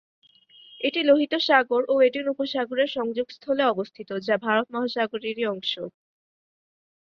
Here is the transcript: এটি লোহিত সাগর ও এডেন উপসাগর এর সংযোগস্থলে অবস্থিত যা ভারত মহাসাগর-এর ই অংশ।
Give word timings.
এটি 0.81 0.99
লোহিত 1.03 1.33
সাগর 1.47 1.81
ও 1.87 2.05
এডেন 2.07 2.25
উপসাগর 2.33 2.77
এর 2.79 2.89
সংযোগস্থলে 2.97 3.63
অবস্থিত 3.65 4.09
যা 4.27 4.35
ভারত 4.45 4.67
মহাসাগর-এর 4.73 5.37
ই 5.39 5.53
অংশ। 5.53 5.73